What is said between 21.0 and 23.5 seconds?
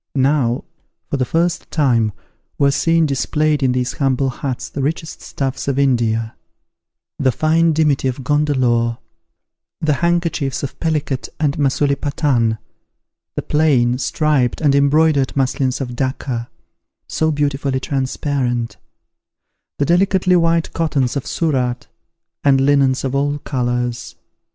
of Surat, and linens of all